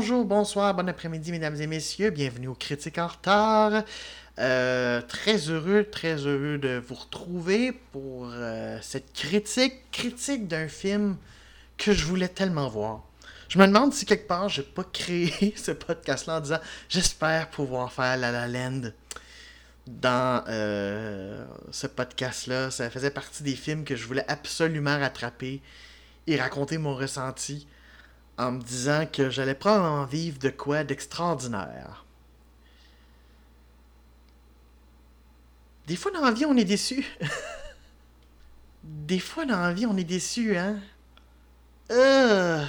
[0.00, 2.08] Bonjour, bonsoir, bon après-midi, mesdames et messieurs.
[2.08, 3.84] Bienvenue aux Critiques en retard.
[4.38, 11.18] Euh, très heureux, très heureux de vous retrouver pour euh, cette critique, critique d'un film
[11.76, 13.04] que je voulais tellement voir.
[13.50, 17.92] Je me demande si quelque part j'ai pas créé ce podcast-là en disant j'espère pouvoir
[17.92, 18.92] faire La La Land
[19.86, 22.70] dans euh, ce podcast-là.
[22.70, 25.60] Ça faisait partie des films que je voulais absolument rattraper
[26.26, 27.66] et raconter mon ressenti
[28.40, 32.06] en me disant que j'allais probablement vivre de quoi d'extraordinaire.
[35.86, 37.04] Des fois dans la vie, on est déçu.
[38.82, 40.80] Des fois dans la vie, on est déçu, hein?
[41.90, 42.64] Euh...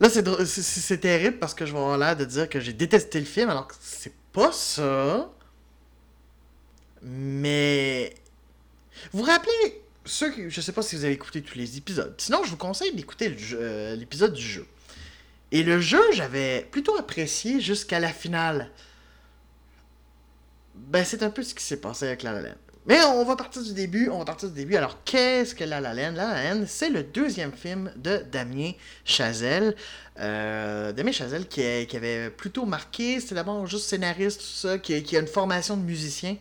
[0.00, 3.26] Là, c'est terrible parce que je vais avoir l'air de dire que j'ai détesté le
[3.26, 5.30] film, alors que c'est pas ça.
[7.02, 8.14] Mais.
[9.12, 12.14] Vous vous rappelez ceux qui, je sais pas si vous avez écouté tous les épisodes.
[12.18, 14.66] Sinon, je vous conseille d'écouter euh, l'épisode du jeu.
[15.52, 18.70] Et le jeu, j'avais plutôt apprécié jusqu'à la finale.
[20.74, 22.54] Ben, c'est un peu ce qui s'est passé avec La La Land.
[22.86, 24.76] Mais on va partir du début, on va partir du début.
[24.76, 26.12] Alors, qu'est-ce que La La Land?
[26.16, 28.72] La La Land, c'est le deuxième film de Damien
[29.04, 29.74] Chazelle.
[30.18, 35.20] Euh, Damien Chazelle qui, avait plutôt marqué, c'était d'abord juste scénariste, tout ça, qui, a
[35.20, 36.36] une formation de musicien,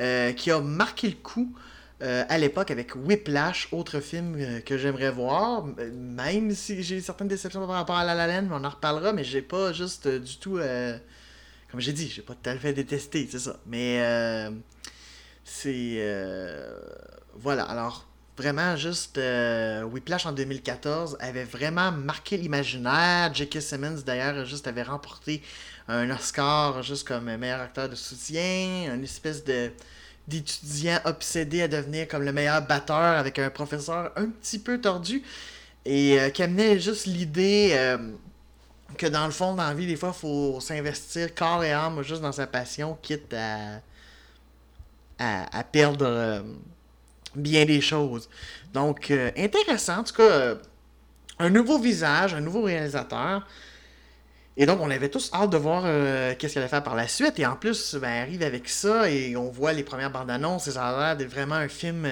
[0.00, 1.54] euh, qui a marqué le coup
[2.02, 7.28] euh, à l'époque avec Whiplash, autre film euh, que j'aimerais voir, même si j'ai certaines
[7.28, 10.06] déceptions par rapport à La La Land, mais on en reparlera, mais j'ai pas juste
[10.06, 10.58] euh, du tout,
[11.70, 13.58] comme j'ai dit, j'ai pas tout à fait détesté, c'est ça.
[13.66, 14.02] Mais
[15.44, 16.02] c'est,
[17.36, 19.20] voilà, alors vraiment juste
[19.84, 23.32] Whiplash en 2014 avait vraiment marqué l'imaginaire.
[23.32, 23.60] J.K.
[23.60, 25.42] Simmons d'ailleurs juste avait remporté
[25.86, 29.70] un Oscar juste comme meilleur acteur de soutien, une espèce de
[30.26, 35.22] d'étudiants obsédés à devenir comme le meilleur batteur avec un professeur un petit peu tordu
[35.84, 37.98] et euh, qui amenait juste l'idée euh,
[38.96, 42.22] que dans le fond, dans la vie, des fois, faut s'investir corps et âme juste
[42.22, 43.80] dans sa passion, quitte à,
[45.18, 46.42] à, perdre euh,
[47.34, 48.28] bien des choses.
[48.72, 50.54] Donc, intéressant, en tout cas,
[51.38, 53.46] un nouveau visage, un nouveau réalisateur.
[54.56, 57.08] Et donc, on avait tous hâte de voir euh, qu'est-ce qu'elle allait faire par la
[57.08, 57.38] suite.
[57.38, 60.68] Et en plus, ben, elle arrive avec ça et on voit les premières bandes annonces.
[60.68, 62.06] Et ça a l'air d'être vraiment un film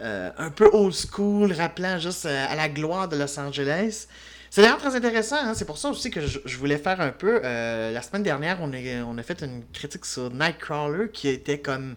[0.00, 4.06] euh, un peu old school, rappelant juste euh, à la gloire de Los Angeles.
[4.50, 5.36] C'est d'ailleurs très intéressant.
[5.36, 5.54] Hein.
[5.54, 7.40] C'est pour ça aussi que je, voulais faire un peu.
[7.42, 11.96] la semaine dernière, on a, on a fait une critique sur Nightcrawler qui était comme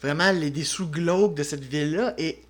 [0.00, 2.14] vraiment les dessous glauques de cette ville-là.
[2.16, 2.40] Et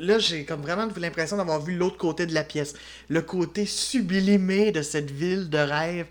[0.00, 2.74] là, j'ai comme vraiment l'impression d'avoir vu l'autre côté de la pièce.
[3.08, 6.06] Le côté sublimé de cette ville de rêve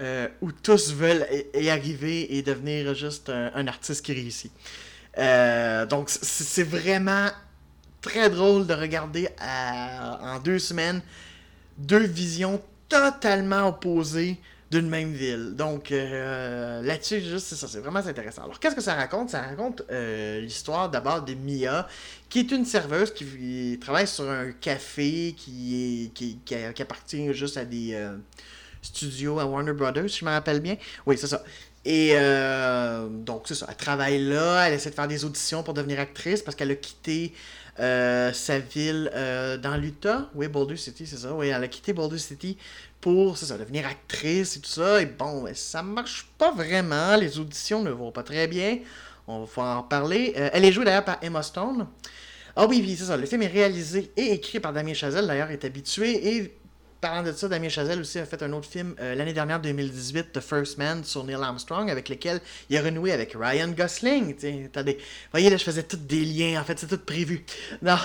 [0.00, 4.52] euh, où tous veulent y arriver et devenir juste un, artiste qui réussit.
[5.18, 7.28] Euh, donc, c'est vraiment
[8.00, 11.00] très drôle de regarder en deux semaines
[11.78, 14.38] deux visions totalement opposées
[14.74, 15.54] d'une même ville.
[15.54, 18.42] Donc euh, là-dessus, juste c'est ça, c'est vraiment intéressant.
[18.42, 19.30] Alors qu'est-ce que ça raconte?
[19.30, 21.86] Ça raconte euh, l'histoire d'abord de Mia,
[22.28, 27.56] qui est une serveuse qui travaille sur un café qui, est, qui, qui, appartient juste
[27.56, 28.16] à des euh,
[28.82, 30.76] studios à Warner Brothers, je me rappelle bien.
[31.06, 31.44] Oui, c'est ça.
[31.84, 32.14] Et
[33.26, 33.66] donc, c'est ça.
[33.68, 36.76] Elle travaille là, elle essaie de faire des auditions pour devenir actrice parce qu'elle a
[36.76, 37.34] quitté
[37.76, 39.10] sa ville
[39.62, 40.30] dans l'Utah.
[40.34, 41.34] Oui, Boulder City, c'est ça.
[41.34, 42.56] Oui, elle a quitté Boulder City
[43.34, 45.00] ça, devenir actrice et tout ça.
[45.00, 47.16] Et bon, ça marche pas vraiment.
[47.16, 48.78] Les auditions ne vont pas très bien.
[49.26, 50.34] On va en parler.
[50.36, 51.86] Euh, elle est jouée d'ailleurs par Emma Stone.
[52.56, 53.16] Ah oui, oui, c'est ça.
[53.16, 56.36] Le film est réalisé et écrit par Damien Chazelle, d'ailleurs, est habitué.
[56.36, 56.56] Et
[57.04, 60.32] parlant de ça, Damien Chazelle aussi a fait un autre film euh, l'année dernière, 2018,
[60.32, 62.40] The First Man, sur Neil Armstrong, avec lequel
[62.70, 64.34] il a renoué avec Ryan Gosling.
[64.64, 67.44] Attendez, vous voyez, là, je faisais tous des liens, en fait, c'est tout prévu.
[67.82, 67.98] Non.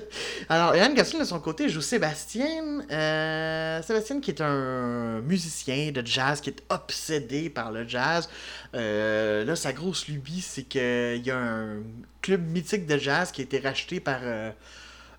[0.48, 2.80] Alors, Ryan Gosling, de son côté, joue Sébastien.
[2.90, 8.30] Euh, Sébastien, qui est un musicien de jazz, qui est obsédé par le jazz.
[8.74, 11.82] Euh, là, sa grosse lubie, c'est qu'il y a un
[12.22, 14.20] club mythique de jazz qui a été racheté par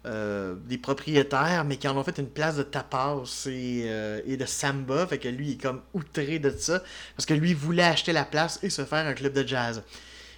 [0.06, 4.46] euh, des propriétaires, mais qui en ont fait une place de tapas et, euh, de
[4.46, 5.06] samba.
[5.06, 6.82] Fait que lui, est comme outré de ça.
[7.18, 9.84] Parce que lui, voulait acheter la place et se faire un club de jazz.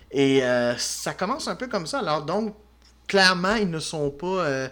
[0.09, 1.99] Et euh, ça commence un peu comme ça.
[1.99, 2.55] Alors, donc,
[3.07, 4.71] clairement, ils ne sont pas.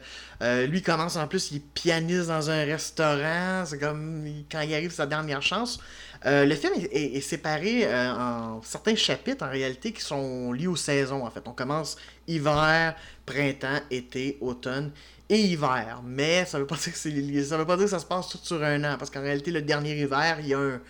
[0.66, 3.66] lui commence en plus, il pianiste dans un restaurant.
[3.68, 5.80] C'est comme quand il arrive sa dernière chance.
[6.26, 11.24] le film est, séparé en certains chapitres en réalité qui sont liés aux saisons.
[11.24, 11.96] En fait, on commence
[12.28, 12.96] hiver,
[13.30, 14.92] printemps, été, automne
[15.30, 16.02] et hiver.
[16.04, 18.40] Mais ça veut pas dire que ça veut pas dire que ça se passe tout
[18.42, 20.82] sur un an, parce qu'en réalité, le dernier hiver, il y a un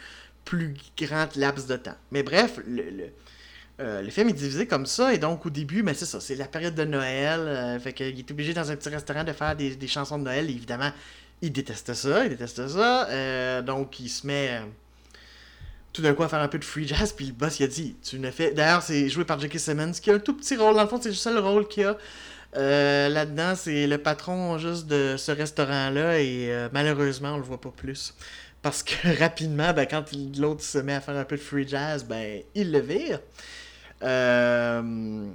[0.45, 1.97] plus grand laps de temps.
[2.11, 3.11] Mais bref, le,
[3.79, 6.47] Euh, film est divisé comme ça, et donc au début, ben, c'est ça, c'est la
[6.47, 9.87] période de Noël, euh, fait qu'il est obligé dans un petit restaurant de faire des,
[9.87, 10.91] chansons de Noël, et évidemment,
[11.41, 14.61] il déteste ça, il déteste ça, euh, donc il se met
[15.99, 17.95] tout d'un coup faire un peu de free jazz, puis le boss il a dit,
[18.03, 18.51] tu ne fais...
[18.51, 19.59] D'ailleurs, c'est joué par J.K.
[19.59, 21.85] Simmons, qui a un tout petit rôle, dans le fond, c'est le seul rôle qu'il
[21.85, 21.97] a.
[22.53, 28.13] Là-dedans, c'est le patron juste de ce restaurant-là, et malheureusement, on le voit pas plus.
[28.61, 30.05] Parce que rapidement, ben, quand
[30.37, 33.19] l'autre se met à faire un peu de free jazz, ben, il le vire.
[34.03, 35.27] Euh,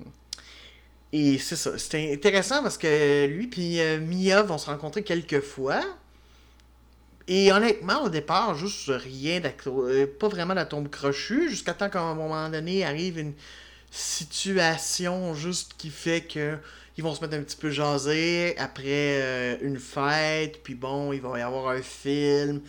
[1.12, 1.78] et c'est ça.
[1.78, 5.82] C'était intéressant parce que lui et euh, Mia vont se rencontrer quelques fois.
[7.26, 12.14] Et honnêtement, au départ, juste rien euh, pas vraiment d'atome crochu, jusqu'à temps qu'à un
[12.14, 13.32] moment donné arrive une
[13.90, 16.56] situation juste qui fait que
[16.96, 21.38] ils vont se mettre un petit peu jaser après une fête, puis bon, il va
[21.38, 22.60] y avoir un film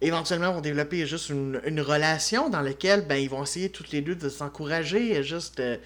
[0.00, 4.14] éventuellement vont développer juste une, relation dans laquelle ben, ils vont essayer toutes les deux
[4.14, 5.22] de s'encourager.
[5.22, 5.76] Juste, euh,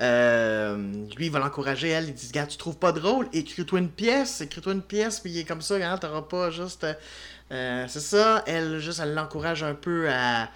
[0.00, 0.76] euh,
[1.16, 3.28] lui, il va l'encourager, elle, il dit Gars, tu trouves pas drôle?
[3.32, 6.86] Écris-toi une pièce, écris-toi une pièce, puis il est comme ça, tu t'auras pas juste.
[7.52, 10.50] Euh, c'est ça, elle, juste, elle l'encourage un peu à,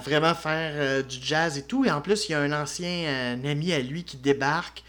[0.00, 1.84] vraiment faire du jazz et tout.
[1.84, 4.84] Et en plus, il y a un ancien ami à lui qui débarque.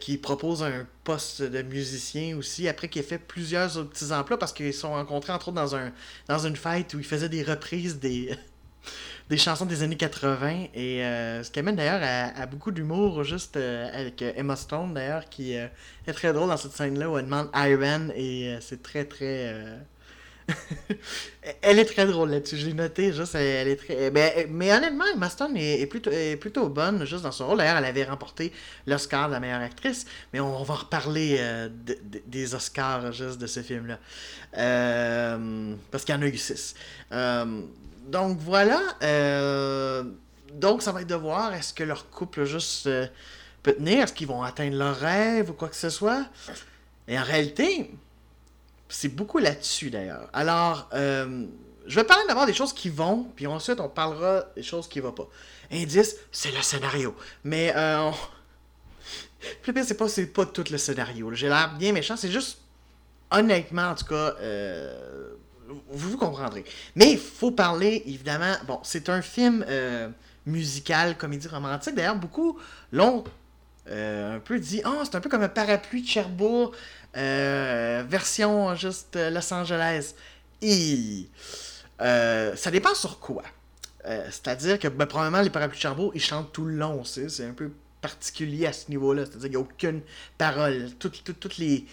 [0.00, 4.38] qui propose un poste de musicien aussi, après qu'il ait fait plusieurs autres petits emplois,
[4.38, 5.92] parce qu'ils se sont rencontrés entre autres dans, un,
[6.28, 8.38] dans une fête où il faisait des reprises des,
[9.28, 12.02] des chansons des années 80, et euh, ce qui amène d'ailleurs
[12.36, 15.70] à, beaucoup d'humour, juste euh, avec euh, Emma Stone d'ailleurs, qui est
[16.12, 19.54] très drôle dans cette scène-là où elle demande Iron, et c'est très très
[21.62, 24.10] elle est très drôle là-dessus, je l'ai noté, juste, elle est très...
[24.10, 26.10] Mais, mais honnêtement, Emma Stone est, plutôt,
[26.40, 27.58] plutôt bonne, juste dans son rôle.
[27.58, 28.52] D'ailleurs, elle avait remporté
[28.86, 31.68] l'Oscar de la meilleure actrice, mais on, va reparler euh,
[32.26, 33.98] des Oscars, juste, de ce film-là.
[34.58, 36.74] Euh, parce qu'il y en a eu six.
[37.12, 37.62] Euh,
[38.06, 38.80] donc, voilà.
[40.52, 42.88] donc, ça va être de voir, est-ce que leur couple, juste,
[43.62, 44.04] peut tenir?
[44.04, 46.26] Est-ce qu'ils vont atteindre leur rêve ou quoi que ce soit?
[47.08, 47.90] Et en réalité,
[48.92, 50.28] c'est beaucoup là-dessus d'ailleurs.
[50.32, 51.46] Alors, euh,
[51.86, 55.00] je vais parler d'abord des choses qui vont, puis ensuite on parlera des choses qui
[55.00, 55.28] vont pas.
[55.70, 57.14] Indice, c'est le scénario.
[57.44, 58.10] Mais, euh,
[59.66, 61.32] le pire, c'est pas, c'est pas tout le scénario.
[61.32, 62.58] J'ai l'air bien méchant, c'est juste,
[63.30, 65.34] honnêtement, en tout cas, euh,
[65.88, 66.64] vous vous comprendrez.
[66.94, 70.08] Mais il faut parler, évidemment, bon, c'est un film euh,
[70.44, 71.94] musical, comédie romantique.
[71.94, 72.58] D'ailleurs, beaucoup
[72.92, 73.24] l'ont
[73.90, 76.72] un peu dit, oh, c'est un peu comme un parapluie de Cherbourg
[77.16, 80.14] euh, version juste euh, Los Angeles.
[80.62, 81.28] Et
[82.00, 83.42] euh, ça dépend sur quoi.
[84.04, 87.04] C'est-à-dire que ben, probablement les parapluies de Cherbourg, ils chantent tout le long.
[87.04, 87.70] C'est un peu
[88.00, 89.26] particulier à ce niveau-là.
[89.26, 90.00] C'est-à-dire qu'il n'y a aucune
[90.36, 90.90] parole.
[90.98, 91.86] Toutes, toutes, les...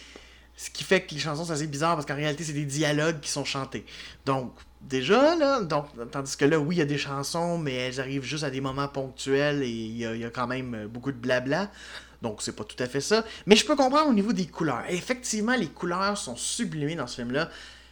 [0.55, 3.19] Ce qui fait que les chansons, c'est assez bizarre parce qu'en réalité, c'est des dialogues
[3.19, 3.85] qui sont chantés.
[4.25, 7.99] Donc, déjà, là, donc, tandis que là, oui, il y a des chansons, mais elles
[7.99, 11.69] arrivent juste à des moments ponctuels et il y a, quand même beaucoup de blabla.
[12.21, 13.23] Donc, c'est pas tout à fait ça.
[13.45, 14.83] Mais je peux comprendre au niveau des couleurs.
[14.89, 17.49] effectivement, les couleurs sont sublimées dans ce film-là.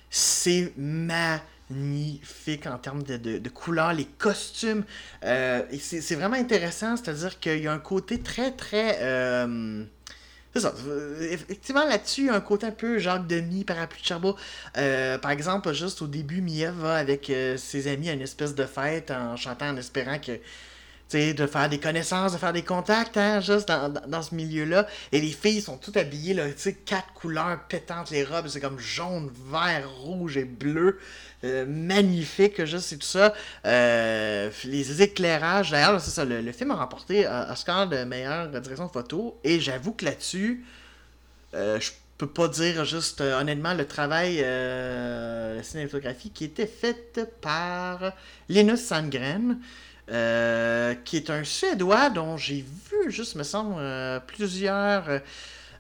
[0.10, 4.84] C'est magnifique en termes de, couleurs, les costumes.
[5.24, 9.00] Euh, c'est vraiment intéressant, c'est-à-dire qu'il y a un côté très, très...
[9.02, 9.86] Euh,
[10.54, 10.74] c'est ça.
[11.22, 14.38] Effectivement, là-dessus, un côté un peu Jacques Demi, parapluie de Cherbourg.
[14.78, 18.66] Euh, par exemple, juste au début, Mia va avec ses amis à une espèce de
[18.66, 20.40] fête en chantant, en espérant que
[21.14, 24.88] de faire des connaissances, de faire des contacts, hein, juste dans, ce milieu-là.
[25.12, 26.44] Et les filles sont toutes habillées, là,
[26.86, 31.00] quatre couleurs pétantes, les robes, c'est comme jaune, vert, rouge et bleu.
[31.44, 33.34] Euh, magnifique, juste, c'est tout ça.
[33.66, 38.88] Euh, les éclairages, d'ailleurs, c'est ça, le, film a remporté un Oscar de meilleure direction
[38.88, 39.40] de photo.
[39.44, 40.66] Et j'avoue que là-dessus,
[41.54, 48.12] euh, je peux pas dire juste honnêtement le travail la cinématographie qui était faite par
[48.50, 49.60] Linus Sandgren.
[50.10, 55.04] Euh, qui est un Suédois dont j'ai vu, juste me semble, euh, plusieurs.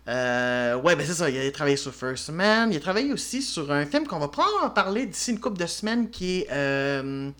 [0.09, 2.71] Euh, ouais, ben c'est ça, il a travaillé sur First Man.
[2.71, 5.65] Il a travaillé aussi sur un film qu'on va prendre parler d'ici une couple de
[5.65, 7.33] semaines qui est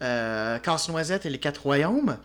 [0.00, 2.18] Casse-Noisette et les Quatre Royaumes.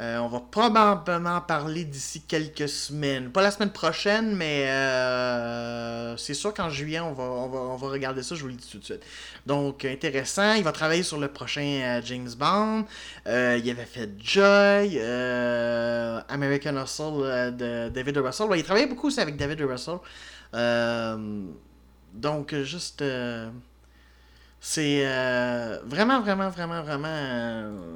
[0.00, 3.30] Euh, on va probablement parler d'ici quelques semaines.
[3.30, 8.40] Pas la semaine prochaine, mais euh, c'est sûr qu'en juillet, on va, regarder ça, je
[8.40, 9.04] vous le dis tout de suite.
[9.44, 10.54] Donc, intéressant.
[10.54, 12.86] Il va travailler sur le prochain euh, James Bond.
[13.26, 14.98] il avait fait Joy,
[16.28, 18.46] American Hustle de David Russell.
[18.56, 19.98] il travaillait beaucoup aussi avec David Russell.
[22.14, 23.04] donc, juste...
[24.60, 25.04] c'est
[25.84, 27.90] vraiment, vraiment, vraiment, vraiment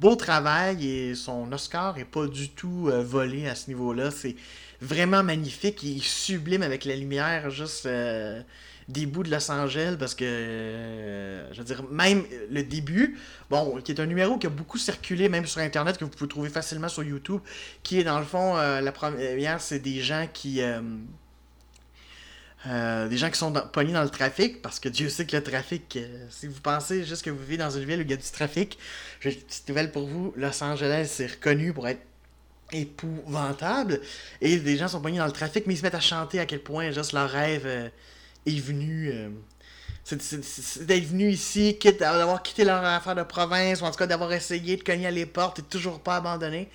[0.00, 4.10] beau travail et son Oscar est pas du tout euh, volé à ce niveau-là.
[4.10, 4.36] C'est
[4.80, 8.42] vraiment magnifique et sublime avec la lumière juste euh,
[8.88, 13.18] des bouts de Los Angeles parce que, euh, je veux dire, même le début,
[13.50, 16.28] bon, qui est un numéro qui a beaucoup circulé, même sur Internet, que vous pouvez
[16.28, 17.40] trouver facilement sur YouTube,
[17.82, 20.60] qui est dans le fond, la première, c'est des gens qui.
[22.66, 25.42] Euh, des gens qui sont pognés dans le trafic, parce que Dieu sait que le
[25.42, 25.98] trafic,
[26.30, 28.30] si vous pensez juste que vous vivez dans une ville où il y a du
[28.30, 28.78] trafic,
[29.20, 32.00] j'ai une petite nouvelle pour vous, Los Angeles c'est reconnu pour être
[32.72, 34.00] épouvantable,
[34.40, 36.46] et des gens sont pognés dans le trafic, mais ils se mettent à chanter à
[36.46, 39.10] quel point juste leur rêve est venu.
[39.12, 39.28] Euh,
[40.04, 44.06] c'est d'être venu ici, quitte d'avoir quitté leur affaire de province, ou en tout cas
[44.06, 46.68] d'avoir essayé de cogner à les portes et toujours pas abandonné.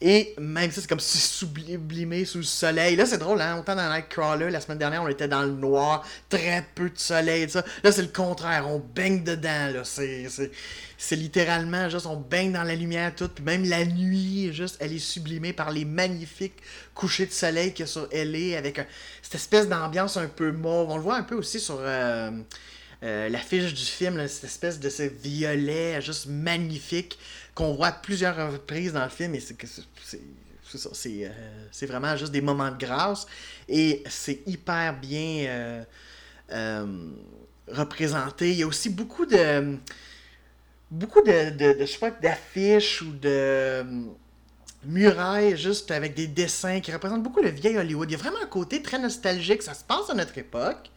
[0.00, 2.94] Et même ça, c'est comme si sublimé sous le soleil.
[2.94, 3.58] Là, c'est drôle, hein?
[3.58, 7.42] Autant dans Nightcrawler, la semaine dernière, on était dans le noir, très peu de soleil,
[7.42, 7.64] et ça.
[7.82, 9.82] Là, c'est le contraire, on baigne dedans, là.
[9.84, 13.40] C'est littéralement juste, on baigne dans la lumière toute.
[13.40, 16.62] Même la nuit, juste, elle est sublimée par les magnifiques
[16.94, 18.80] couchers de soleil qu'il y a sur LA, avec
[19.20, 20.90] cette espèce d'ambiance un peu mauve.
[20.90, 21.78] On le voit un peu aussi sur.
[21.80, 22.30] Euh,
[23.02, 27.18] euh, l'affiche du film, cette espèce de ce violet juste magnifique
[27.54, 29.56] qu'on voit à plusieurs reprises dans le film et c'est
[30.92, 33.26] c'est euh, vraiment juste des moments de grâce
[33.68, 35.84] et c'est hyper bien euh,
[36.52, 36.86] euh,
[37.68, 38.50] représenté.
[38.50, 39.76] Il y a aussi beaucoup de
[40.90, 43.84] beaucoup de, de, d'affiches ou de
[44.84, 48.10] murailles juste avec des dessins qui représentent beaucoup le vieil Hollywood.
[48.10, 50.90] Il y a vraiment un côté très nostalgique, ça se passe à notre époque.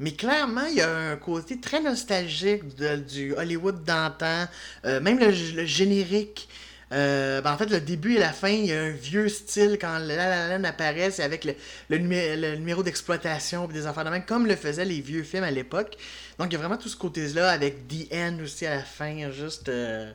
[0.00, 2.62] Mais clairement, il y a un côté très nostalgique
[3.06, 4.46] du Hollywood d'antan.
[4.84, 6.48] Euh, même le, générique.
[6.92, 9.76] Euh, ben, en fait, le début et la fin, il y a un vieux style
[9.80, 11.46] quand La La apparaît, c'est avec
[11.90, 15.96] le, numéro d'exploitation des affaires de même, comme le faisaient les vieux films à l'époque.
[16.38, 19.30] Donc, il y a vraiment tout ce côté-là avec The End aussi à la fin,
[19.32, 20.10] juste euh,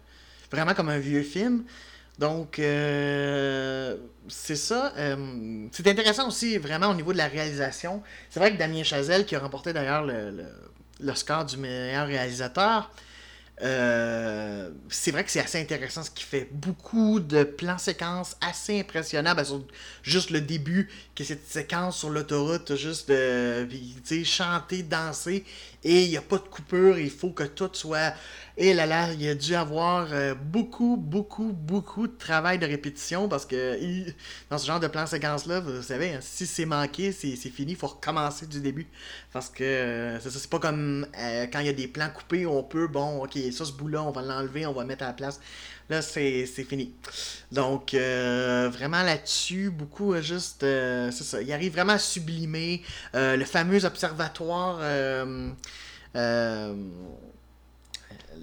[0.50, 1.64] vraiment comme un vieux film.
[2.20, 4.94] Donc, euh, c'est ça.
[4.98, 8.04] Euh, c'est intéressant aussi, vraiment, au niveau de la réalisation.
[8.30, 10.46] C'est vrai que Damien Chazelle, qui a remporté d'ailleurs le,
[11.00, 12.92] le, score du meilleur réalisateur,
[13.62, 16.50] euh, c'est vrai que c'est assez intéressant ce qu'il fait.
[16.52, 19.36] Beaucoup de plans séquences assez impressionnants.
[19.36, 19.46] Ben,
[20.02, 23.68] juste le début, que cette séquence sur l'autoroute, juste de
[24.24, 25.46] chanter, danser,
[25.84, 28.14] et il n'y a pas de coupure, il faut que tout soit
[28.56, 33.28] et là là, il a dû avoir euh, beaucoup, beaucoup, beaucoup de travail de répétition
[33.28, 33.80] parce que
[34.52, 37.78] dans ce genre de plan séquence-là, vous savez, hein, si c'est manqué, c'est fini, il
[37.78, 38.88] faut recommencer du début.
[39.32, 42.62] Parce que euh, c'est pas comme euh, quand il y a des plans coupés, on
[42.64, 45.14] peut, bon, ok, ça ce bout-là, on va l'enlever, on va le mettre à la
[45.14, 45.40] place.
[45.90, 46.94] Là, c'est fini.
[47.52, 52.84] Donc, vraiment là-dessus, beaucoup juste, c'est ça, il arrive vraiment à sublimer
[53.14, 54.80] le fameux observatoire.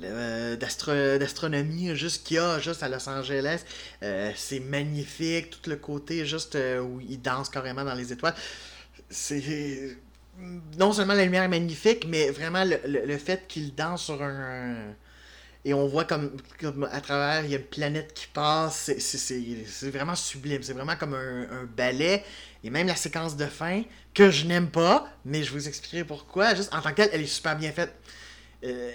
[0.03, 3.65] Euh, d'astronomie juste qu'il y a juste à Los Angeles.
[4.03, 8.35] Euh, c'est magnifique, tout le côté juste euh, où il danse carrément dans les étoiles.
[9.09, 9.97] C'est
[10.79, 14.75] non seulement la lumière est magnifique, mais vraiment le, fait qu'il danse sur un,
[15.65, 16.39] et on voit comme,
[16.91, 21.15] à travers, il y a une planète qui passe, c'est vraiment sublime, c'est vraiment comme
[21.15, 22.25] un, ballet,
[22.65, 23.83] et même la séquence de fin,
[24.15, 27.27] que je n'aime pas, mais je vous expliquerai pourquoi, juste en tant que elle est
[27.27, 27.93] super bien faite.
[28.65, 28.91] Euh,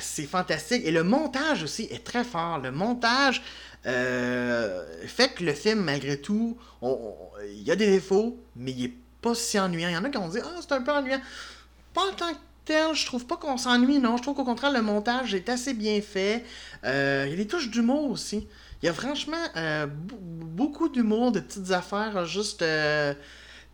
[0.00, 0.82] c'est fantastique.
[0.84, 2.58] Et le montage aussi est très fort.
[2.58, 3.42] Le montage
[3.86, 8.94] euh, fait que le film, malgré tout, il y a des défauts, mais il est
[9.20, 9.88] pas si ennuyant.
[9.88, 11.20] Il y en a qui ont dit Ah, c'est un peu ennuyant.
[11.92, 14.16] Pas en tant que tel, je trouve pas qu'on s'ennuie, non.
[14.16, 16.44] Je trouve qu'au contraire, le montage est assez bien fait.
[16.84, 18.48] Euh, il y a des touches d'humour aussi.
[18.82, 19.36] Il y a franchement
[20.18, 22.62] beaucoup d'humour, de petites affaires juste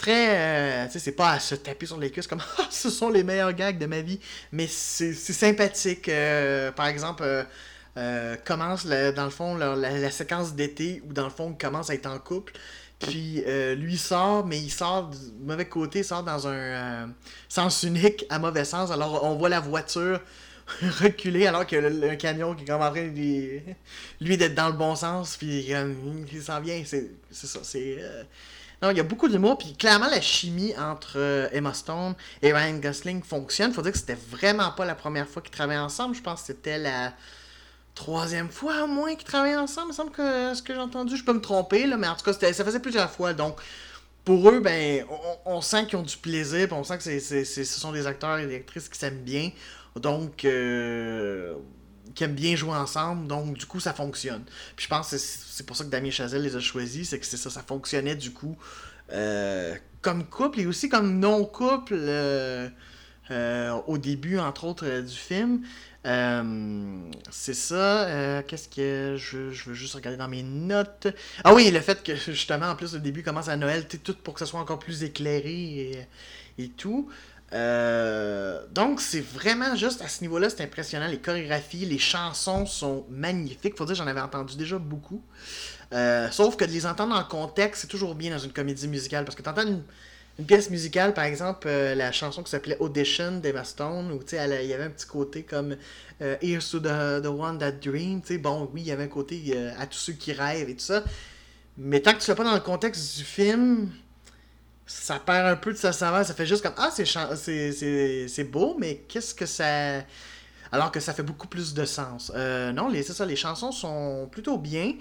[0.01, 0.39] très.
[0.39, 3.11] Euh, tu sais, c'est pas à se taper sur les cuisses comme ah, ce sont
[3.11, 4.19] les meilleurs gags de ma vie,
[4.53, 6.09] mais c'est sympathique.
[6.09, 7.23] Euh, par exemple,
[7.97, 11.95] euh, commence dans le fond la, séquence d'été où dans le fond il commence à
[11.95, 12.55] être en couple.
[12.99, 13.43] Puis
[13.77, 17.11] lui sort, mais il sort du mauvais côté, il sort dans un
[17.49, 18.91] sens unique à mauvais sens.
[18.91, 20.21] Alors on voit la voiture
[21.01, 23.61] reculer alors que le, camion qui est comme en train de
[24.21, 25.73] lui, d'être dans le bon sens, puis
[26.33, 26.83] il s'en vient.
[26.85, 27.99] C'est ça, c'est.
[28.83, 32.53] Non, il y a beaucoup d'humour, puis clairement, la chimie entre euh, Emma Stone et
[32.53, 33.73] Ryan Gosling fonctionne.
[33.75, 36.15] Faut dire que c'était vraiment pas la première fois qu'ils travaillaient ensemble.
[36.15, 37.13] Je pense que c'était la
[37.95, 39.89] troisième fois au moins qu'ils travaillaient ensemble.
[39.89, 42.15] Il me semble que ce que j'ai entendu, je peux me tromper, là, mais en
[42.15, 43.35] tout cas, ça faisait plusieurs fois.
[43.35, 43.61] Donc,
[44.25, 45.05] pour eux, ben,
[45.45, 48.47] on, sent qu'ils ont du plaisir, puis on sent que ce sont des acteurs et
[48.47, 49.51] des actrices qui s'aiment bien.
[49.97, 51.55] Donc, euh,
[52.15, 54.43] qui aiment bien jouer ensemble, donc du coup ça fonctionne.
[54.77, 57.27] Puis je pense que c'est pour ça que Damien Chazelle les a choisis, c'est que
[57.27, 58.57] c'est ça, ça fonctionnait du coup
[59.13, 62.69] euh, comme couple et aussi comme non-couple euh,
[63.31, 65.63] euh, au début, entre autres, du film.
[67.31, 68.43] c'est ça.
[68.47, 71.09] Qu'est-ce que je, je, veux juste regarder dans mes notes?
[71.45, 74.35] Ah oui, le fait que justement, en plus, le début commence à Noël, tout pour
[74.35, 76.07] que ça soit encore plus éclairé et,
[76.59, 77.11] et tout.
[77.53, 81.09] Euh, donc, c'est vraiment juste à ce niveau-là, c'est impressionnant.
[81.09, 83.77] Les chorégraphies, les chansons sont magnifiques.
[83.77, 85.23] Faut dire, j'en avais entendu déjà beaucoup.
[85.93, 89.25] Euh, sauf que de les entendre en contexte, c'est toujours bien dans une comédie musicale.
[89.25, 89.83] Parce que t'entends une,
[90.39, 94.37] une pièce musicale, par exemple, euh, la chanson qui s'appelait Audition d'Emma Stone, où il
[94.67, 95.77] y avait un petit côté comme
[96.21, 98.21] Here's to the, the One That Dream.
[98.41, 101.03] Bon, oui, il y avait un côté à tous ceux qui rêvent et tout ça.
[101.79, 103.91] Mais tant que tu l'as pas dans le contexte du film,
[104.91, 106.25] ça perd un peu de sa saveur.
[106.25, 110.03] Ça fait juste comme Ah, c'est beau, mais qu'est-ce que ça.
[110.73, 112.33] Alors que ça fait beaucoup plus de sens.
[112.35, 114.95] Euh, non, c'est ça, les chansons sont plutôt bien.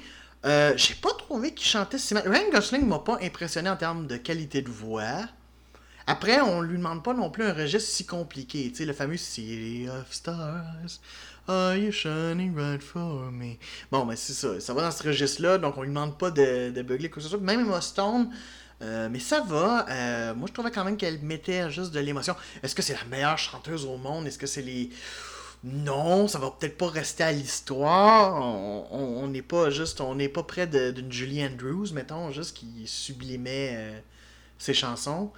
[0.46, 2.28] Euh, J'ai pas trouvé qu'il chantait si mal.
[2.28, 5.28] Ryan Gosling m'a pas impressionné en termes de qualité de voix.
[6.08, 8.70] Après, on lui demande pas non plus un registre si compliqué.
[8.70, 11.00] Tu sais, le fameux City of Stars.
[11.48, 13.56] Are you shining right for me?
[13.92, 14.60] Bon, ben c'est ça.
[14.60, 17.24] Ça va dans ce registre-là, donc on lui demande pas de, de beugler quoi que
[17.24, 17.40] ce soit.
[17.40, 18.30] Même Emma Stone,
[18.82, 19.86] euh, mais ça va.
[19.90, 22.36] Euh, moi, je trouvais quand même qu'elle mettait juste de l'émotion.
[22.64, 24.26] Est-ce que c'est la meilleure chanteuse au monde?
[24.28, 24.90] Est-ce que c'est les.
[25.64, 28.42] Non, ça va peut-être pas rester à l'histoire.
[28.42, 30.00] On n'est pas juste.
[30.00, 34.00] On n'est pas près d'une Julie Andrews, mettons, juste qui sublimait euh,
[34.58, 35.32] ses chansons.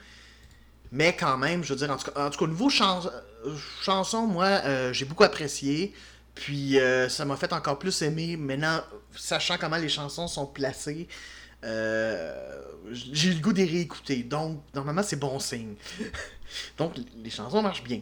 [0.92, 4.92] Mais quand même, je veux dire, en tout cas, en tout cas niveau chanson, moi,
[4.92, 5.94] j'ai beaucoup apprécié.
[6.36, 6.78] Puis
[7.10, 8.38] ça m'a fait encore plus aimer.
[8.38, 8.82] Maintenant,
[9.16, 11.08] sachant comment les chansons sont placées.
[11.64, 14.24] Euh, j'ai le goût de réécouter.
[14.24, 15.76] Donc, normalement, c'est bon signe.
[16.78, 18.02] donc, les chansons marchent bien.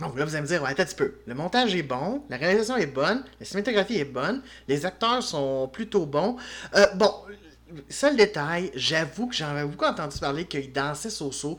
[0.00, 1.14] Donc là, vous allez me dire, ouais, un petit peu.
[1.26, 5.68] Le montage est bon, la réalisation est bonne, la cinématographie est bonne, les acteurs sont
[5.68, 6.36] plutôt bons.
[6.74, 7.12] Euh, bon,
[7.88, 11.58] seul détail, j'avoue que j'en avais beaucoup entendu parler qu'il dansait so-so.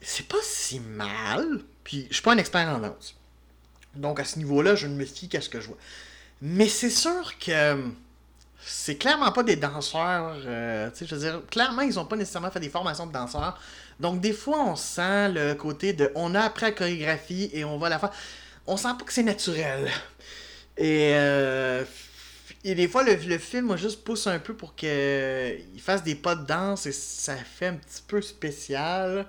[0.00, 3.16] C'est pas si mal, puis je suis pas un expert en danse.
[3.94, 5.78] Donc à ce niveau-là, je ne me fie qu'à ce que je vois.
[6.40, 7.90] Mais c'est sûr que
[8.70, 10.36] c'est clairement pas des danseurs.
[10.44, 13.58] Euh, je veux dire, clairement, ils ont pas nécessairement fait des formations de danseurs.
[13.98, 17.78] Donc, des fois, on sent le côté de on a appris la chorégraphie et on
[17.78, 18.10] va la faire.
[18.66, 19.90] On sent pas que c'est naturel.
[20.76, 21.82] Et, euh,
[22.62, 26.14] et des fois, le, le, film, moi, juste pousse un peu pour qu'il fasse des
[26.14, 29.26] pas de danse et ça fait un petit peu spécial.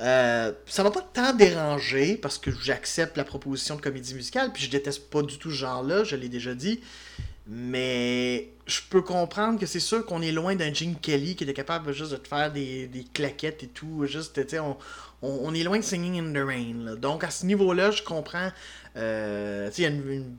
[0.00, 4.64] Euh, ça m'a pas tant dérangé parce que j'accepte la proposition de comédie musicale, puis
[4.64, 6.80] je déteste pas du tout ce genre-là, je l'ai déjà dit.
[7.46, 11.54] Mais je peux comprendre que c'est sûr qu'on est loin d'un Gene Kelly qui était
[11.54, 14.06] capable juste de te faire des, claquettes et tout.
[14.06, 14.76] Juste, on,
[15.22, 16.96] on, est loin de Singing in the Rain.
[16.96, 18.50] Donc à ce niveau-là, je comprends.
[18.96, 20.36] Euh, il y a une,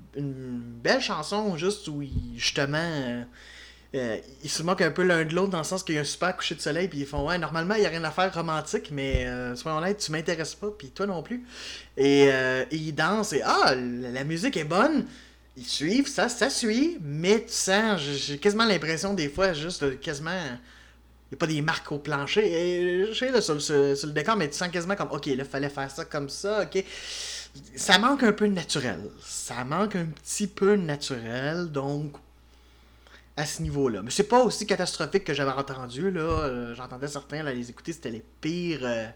[0.83, 2.03] belle chanson juste où
[2.35, 2.77] justement.
[2.77, 3.23] Euh,
[3.95, 6.01] euh, ils se moquent un peu l'un de l'autre dans le sens qu'il y a
[6.01, 8.09] un super coucher de soleil puis ils font ouais normalement il n'y a rien à
[8.09, 11.45] faire romantique mais soyons honnêtes tu m'intéresses pas puis toi non plus
[11.95, 12.27] et,
[12.71, 15.05] ils dansent et ah la musique est bonne
[15.55, 20.31] ils suivent, ça, ça suit, mais tu sens, j'ai quasiment l'impression des fois, juste quasiment.
[20.31, 23.07] Il n'y a pas des marques au plancher.
[23.09, 25.89] Je sais, là, sur, le décor, mais tu sens quasiment comme, ok, là, fallait faire
[25.89, 26.83] ça comme ça, ok.
[27.75, 28.99] Ça manque un peu de naturel.
[29.23, 32.15] Ça manque un petit peu de naturel, donc
[33.37, 34.01] à ce niveau-là.
[34.01, 36.21] Mais c'est pas aussi catastrophique que j'avais entendu, là.
[36.21, 39.07] Euh, j'entendais certains là, les écouter, c'était les pires euh,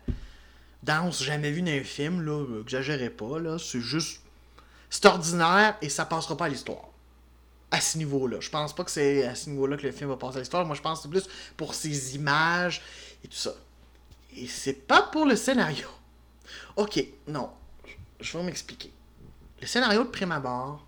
[0.84, 2.44] danses jamais vues dans un film, là.
[2.68, 3.58] J'agérais pas, là.
[3.60, 4.22] C'est juste
[4.90, 6.86] c'est ordinaire et ça passera pas à l'histoire.
[7.70, 8.38] À ce niveau-là.
[8.40, 10.66] Je pense pas que c'est à ce niveau-là que le film va passer à l'histoire.
[10.66, 12.82] Moi, je pense que c'est plus pour ses images
[13.24, 13.54] et tout ça.
[14.36, 15.88] Et c'est pas pour le scénario.
[16.76, 17.50] Ok, non.
[18.20, 18.92] Je vais m'expliquer.
[19.60, 20.86] Le scénario de prime abord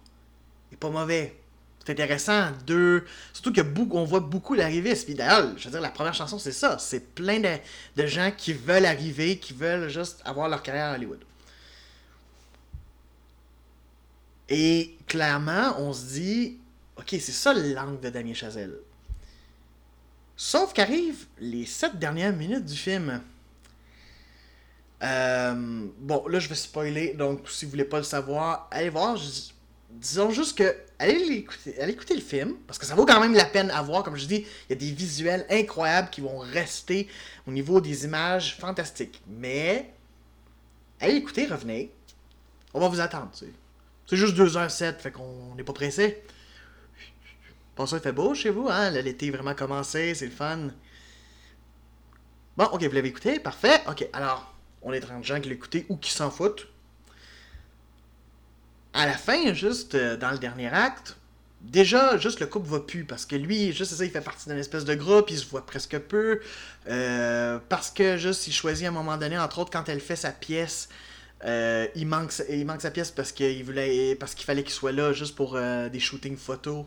[0.71, 1.35] est pas mauvais.
[1.83, 2.51] C'est intéressant.
[2.65, 3.05] Deux.
[3.33, 3.53] Surtout
[3.87, 4.95] qu'on voit beaucoup l'arrivée.
[4.95, 6.77] Puis d'ailleurs, je veux dire, la première chanson, c'est ça.
[6.77, 7.57] C'est plein de,
[7.97, 11.19] de gens qui veulent arriver, qui veulent juste avoir leur carrière à Hollywood.
[14.49, 16.57] Et clairement, on se dit,
[16.97, 18.77] ok, c'est ça l'angle de Damien Chazelle.
[20.35, 23.21] Sauf qu'arrivent les sept dernières minutes du film.
[25.03, 29.17] Euh, bon, là, je vais spoiler, donc si vous voulez pas le savoir, allez voir.
[29.91, 33.33] disons juste que allez écouter, allez écouter le film, parce que ça vaut quand même
[33.33, 34.03] la peine à voir.
[34.03, 37.07] Comme je dis, il y a des visuels incroyables qui vont rester
[37.47, 39.21] au niveau des images fantastiques.
[39.27, 39.93] Mais
[40.99, 41.91] allez écouter, revenez.
[42.73, 43.29] On va vous attendre.
[43.33, 43.51] Tu sais.
[44.09, 46.23] C'est juste 2h07, fait qu'on n'est pas pressé.
[47.75, 48.89] Pour ça, il fait beau chez vous, hein?
[48.89, 50.69] L'été vraiment commencé, c'est le fun.
[52.57, 53.83] Bon, ok, vous l'avez écouté, parfait.
[53.87, 56.67] Ok, alors, on est 30 gens qui l'écoutent ou qui s'en foutent.
[58.93, 61.15] À la fin, juste euh, dans le dernier acte,
[61.61, 64.57] déjà, juste le couple va plus parce que lui, juste ça, il fait partie d'une
[64.57, 66.39] espèce de groupe, il se voit presque peu.
[66.87, 70.15] Euh, parce que juste, il choisit à un moment donné, entre autres, quand elle fait
[70.15, 70.89] sa pièce,
[71.45, 74.91] euh, il, manque, il manque sa pièce parce qu'il voulait parce qu'il fallait qu'il soit
[74.91, 76.85] là juste pour euh, des shootings photos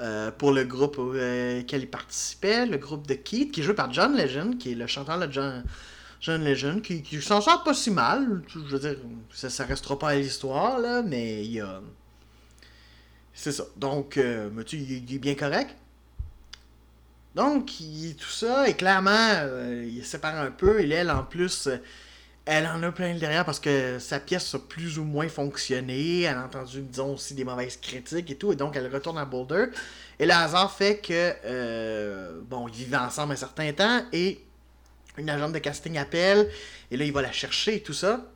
[0.00, 3.92] euh, pour le groupe auquel il participait, le groupe de Keith, qui est joué par
[3.92, 7.90] John Legend, qui est le chanteur de John, Legend, qui, qui s'en sort pas si
[7.90, 8.42] mal.
[8.48, 8.96] Je veux dire,
[9.32, 11.82] ça, ça restera pas à l'histoire, là, mais il a.
[13.34, 13.64] C'est ça.
[13.76, 15.76] Donc, mais tu il, il est bien correct.
[17.34, 19.46] Donc, il, tout ça, et clairement,
[19.84, 21.68] il sépare un peu, et elle, en plus,
[22.46, 26.22] elle en a plein le derrière parce que sa pièce a plus ou moins fonctionné.
[26.22, 29.24] Elle a entendu, disons, aussi des mauvaises critiques et tout, et donc elle retourne à
[29.24, 29.66] Boulder.
[30.18, 34.42] Et le hasard fait que, euh, bon, ils vivent ensemble un certain temps, et
[35.16, 36.50] une agente de casting appelle,
[36.90, 38.26] et là, il va la chercher et tout ça.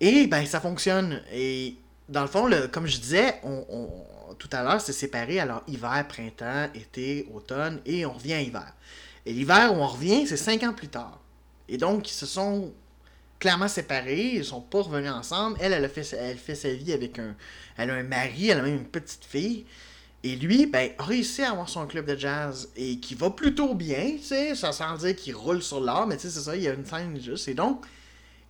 [0.00, 1.22] Et, ben, ça fonctionne.
[1.32, 1.76] Et,
[2.08, 3.40] dans le fond, comme je disais,
[4.38, 5.38] tout à l'heure, c'est séparé.
[5.38, 8.72] Alors, hiver, printemps, été, automne, et on revient à hiver.
[9.26, 11.20] Et l'hiver où on revient, c'est cinq ans plus tard.
[11.70, 12.72] Et donc, ils se sont
[13.38, 15.56] clairement séparés, ils sont pas revenus ensemble.
[15.60, 17.34] Elle, elle a fait, sa- vie avec un...
[17.78, 19.64] Elle a un mari, elle a même une petite fille.
[20.22, 23.74] Et lui, ben, a réussi à avoir son club de jazz et qui va plutôt
[23.74, 26.54] bien, tu sais, ça sans dire qu'il roule sur l'or, mais tu sais, c'est ça,
[26.54, 27.48] il y a une scène juste.
[27.48, 27.86] Et donc,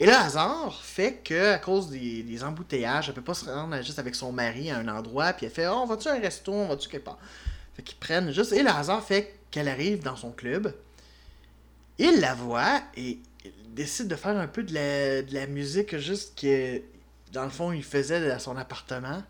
[0.00, 3.98] et le hasard fait que à cause des, embouteillages, elle peut pas se rendre juste
[3.98, 6.68] avec son mari à un endroit, puis elle fait Oh, on va-tu un resto, on
[6.68, 7.18] va-tu quelque part?
[7.74, 8.52] Fait qu'ils prennent juste.
[8.52, 10.74] Et le hasard fait qu'elle arrive dans son club,
[11.98, 16.82] il la voit et il décide de faire un peu de la, musique juste que,
[17.32, 19.22] dans le fond, il faisait à son appartement.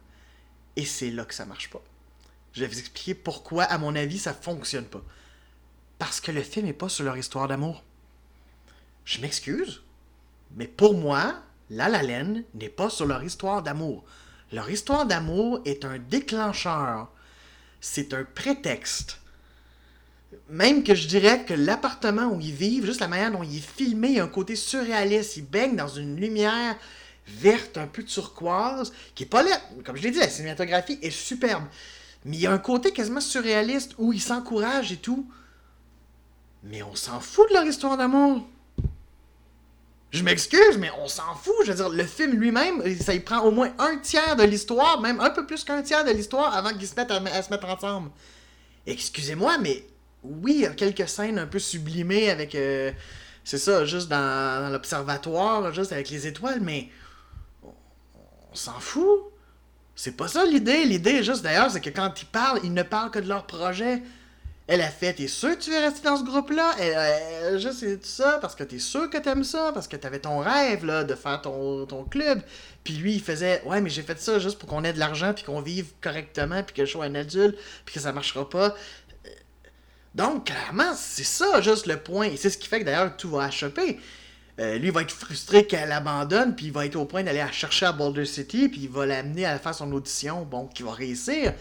[0.77, 1.83] Et c'est là que ça marche pas.
[2.53, 5.03] Je vais vous expliquer pourquoi, à mon avis, ça fonctionne pas.
[5.99, 7.85] Parce que le film n'est pas sur leur histoire d'amour.
[9.05, 9.83] Je m'excuse,
[10.57, 14.05] mais pour moi, La La Land n'est pas sur leur histoire d'amour.
[14.53, 17.11] Leur histoire d'amour est un déclencheur.
[17.81, 19.19] C'est un prétexte.
[20.49, 23.61] Même que je dirais que l'appartement où ils vivent, juste la manière dont il est
[23.61, 25.37] filmé, il y a un côté surréaliste.
[25.37, 26.77] Il baigne dans une lumière
[27.27, 29.61] verte, un peu turquoise, qui est pas là.
[29.85, 31.64] Comme je l'ai dit, la cinématographie est superbe.
[32.25, 35.29] Mais il y a un côté quasiment surréaliste où ils s'encouragent et tout.
[36.62, 38.47] Mais on s'en fout de leur histoire d'amour.
[40.11, 41.55] Je m'excuse, mais on s'en fout.
[41.64, 45.01] Je veux dire, le film lui-même, ça y prend au moins un tiers de l'histoire,
[45.01, 47.66] même un peu plus qu'un tiers de l'histoire avant qu'ils se mettent à se mettre
[47.66, 48.11] ensemble.
[48.87, 49.85] Excusez-moi, mais
[50.22, 52.54] oui, il y a quelques scènes un peu sublimées avec.
[52.54, 52.92] euh,
[53.44, 56.88] c'est ça, juste dans, l'observatoire, juste avec les étoiles, mais.
[57.62, 59.20] On, s'en fout.
[59.94, 60.85] C'est pas ça l'idée.
[60.85, 64.02] L'idée, juste d'ailleurs, c'est que quand ils parlent, ils ne parlent que de leur projet.
[64.66, 66.76] Elle a fait, t'es sûr que tu veux rester dans ce groupe-là?
[66.78, 66.94] Elle,
[67.54, 70.38] elle- juste, tout ça, parce que t'es sûr que t'aimes ça, parce que t'avais ton
[70.38, 72.40] rêve, là, de faire ton, ton club.
[72.85, 75.35] Puis lui, il faisait, ouais, mais j'ai fait ça juste pour qu'on ait de l'argent,
[75.35, 78.76] puis qu'on vive correctement, puis que je sois un adulte, puis que ça marchera pas.
[80.14, 82.27] Donc, clairement, c'est ça, juste le point.
[82.27, 83.99] Et c'est ce qui fait que d'ailleurs, tout va achoper.
[84.59, 87.51] Euh, lui, va être frustré qu'elle abandonne, puis il va être au point d'aller la
[87.51, 90.92] chercher à Boulder City, puis il va l'amener à faire son audition, bon, qui va
[90.92, 91.55] réussir.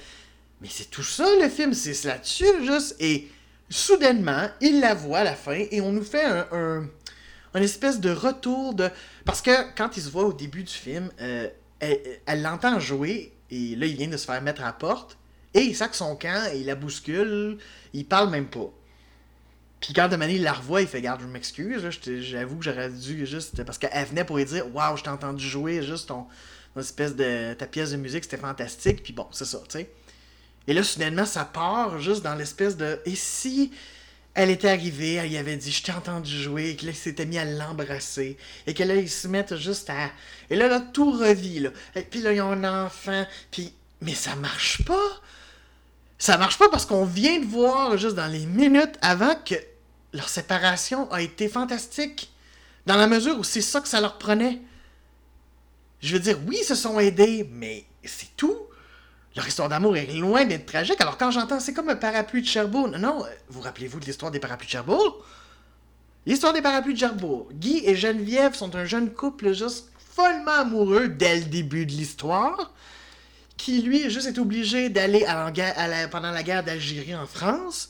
[0.59, 2.97] Mais c'est tout ça, le film, c'est là-dessus, juste.
[2.99, 3.29] Et
[3.69, 6.89] soudainement, il la voit à la fin, et on nous fait un,
[7.53, 8.89] espèce de retour de.
[9.23, 11.47] Parce que quand il se voit au début du film, euh,
[11.79, 15.17] elle l'entend jouer, et là, il vient de se faire mettre à la porte,
[15.53, 17.57] et il sac son camp, et il la bouscule,
[17.93, 18.71] il parle même pas.
[19.79, 21.89] Puis quand de manière il la revoit, il fait Garde, je m'excuse,
[22.21, 23.63] j'avoue que j'aurais dû juste.
[23.63, 26.25] Parce qu'elle venait pour lui dire Waouh, je t'ai entendu jouer, juste ton,
[26.77, 27.53] espèce de.
[27.53, 29.89] Ta pièce de musique, c'était fantastique, puis bon, c'est ça, tu sais.
[30.67, 32.99] Et là, soudainement, ça part juste dans l'espèce de.
[33.05, 33.71] Et si
[34.35, 36.97] elle était arrivée, elle y avait dit Je t'ai entendu jouer, et que là, il
[36.97, 40.11] s'était mis à l'embrasser, et que là, se mettent juste à.
[40.49, 41.69] Et là, là, tout revit, là.
[42.11, 43.73] Puis là, ils ont un enfant, puis.
[44.01, 45.21] Mais ça marche pas!
[46.19, 49.55] Ça marche pas parce qu'on vient de voir juste dans les minutes avant que
[50.11, 52.29] leur séparation a été fantastique.
[52.85, 54.59] Dans la mesure où c'est ça que ça leur prenait.
[56.01, 58.57] Je veux dire, oui, ils se sont aidés, mais c'est tout.
[59.35, 60.99] Leur histoire d'amour est loin d'être tragique.
[60.99, 62.89] Alors quand j'entends c'est comme un parapluie de Cherbourg.
[62.89, 65.23] Non, euh, vous rappelez-vous de l'histoire des parapluies de Cherbourg?
[66.25, 67.47] L'histoire des parapluies de Cherbourg.
[67.53, 72.71] Guy et Geneviève sont un jeune couple juste follement amoureux dès le début de l'histoire
[73.59, 75.25] qui lui juste est obligé d'aller
[76.11, 77.89] pendant la guerre d'Algérie en France,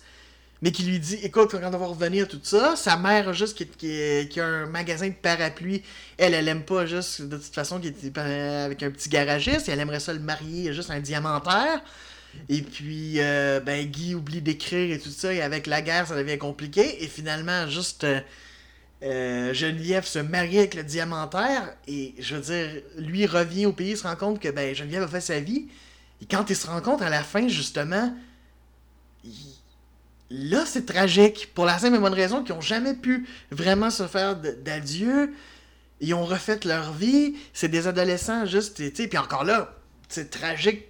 [0.62, 3.66] mais qui lui dit écoute, quand on va revenir, tout ça, sa mère juste qui,
[3.68, 5.84] qui- qui a un magasin de parapluies,
[6.18, 9.70] elle, elle aime pas juste de toute façon qui est euh, avec un petit garagiste,
[9.70, 11.82] et elle aimerait ça le marier juste un diamantaire.
[12.50, 16.16] Et puis, euh, ben, Guy oublie d'écrire et tout ça, et avec la guerre, ça
[16.16, 17.04] devient compliqué.
[17.04, 18.20] Et finalement, juste euh,
[19.02, 23.92] euh, Geneviève se marie avec le diamantaire, et je veux dire, lui revient au pays,
[23.92, 25.68] il se rend compte que ben, Geneviève a fait sa vie.
[26.22, 28.14] Et quand il se rend compte à la fin, justement,
[30.30, 31.54] là, c'est tragique.
[31.54, 35.34] Pour la simple et bonne raison qu'ils n'ont jamais pu vraiment se faire d'adieu.
[36.02, 37.36] Ils ont refait leur vie.
[37.54, 39.08] C'est des adolescents juste, tu sais.
[39.08, 39.74] Puis encore là,
[40.10, 40.86] c'est tragique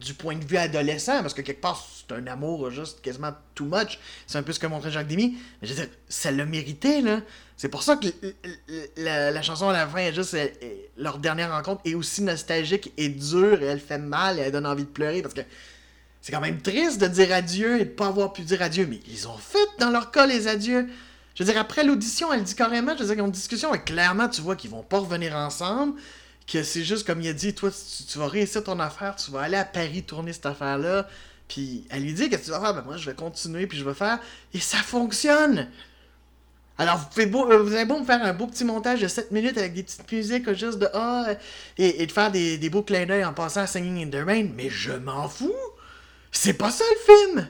[0.00, 3.64] du point de vue adolescent, parce que quelque part, c'est un amour juste quasiment too
[3.64, 3.98] much.
[4.26, 5.36] C'est un peu ce que montrait Jacques Demy.
[5.60, 7.20] Mais je veux dire, ça l'a mérité, là.
[7.56, 8.08] C'est pour ça que
[8.96, 10.36] la, chanson à la fin, juste
[10.96, 14.66] leur dernière rencontre est aussi nostalgique et dure, et elle fait mal, et elle donne
[14.66, 15.42] envie de pleurer, parce que
[16.20, 19.00] c'est quand même triste de dire adieu et de pas avoir pu dire adieu, mais
[19.08, 20.88] ils ont fait dans leur cas les adieux.
[21.34, 23.74] Je veux dire, après l'audition, elle dit carrément, je veux dire, qu'ils ont une discussion,
[23.74, 25.94] et clairement, tu vois qu'ils vont pas revenir ensemble
[26.46, 27.70] que c'est juste comme il a dit, toi,
[28.08, 31.08] tu, vas réussir ton affaire, tu vas aller à Paris tourner cette affaire-là.
[31.48, 32.74] Puis elle lui dit, que tu vas faire?
[32.74, 34.18] Ben moi, je vais continuer, puis je vais faire.
[34.52, 35.68] Et ça fonctionne!
[36.76, 39.30] Alors, vous, pouvez beau, euh, avez beau me faire un beau petit montage de 7
[39.30, 41.26] minutes avec des petites musiques juste de Ah,
[41.78, 44.48] et, de faire des, des beaux clins d'œil en passant à Singing in the Rain,
[44.54, 45.52] mais je m'en fous!
[46.32, 47.48] C'est pas ça le film!